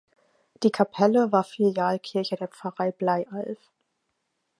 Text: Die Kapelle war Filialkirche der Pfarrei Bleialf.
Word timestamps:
Die 0.63 0.71
Kapelle 0.71 1.31
war 1.31 1.43
Filialkirche 1.43 2.35
der 2.35 2.47
Pfarrei 2.47 2.91
Bleialf. 2.91 3.59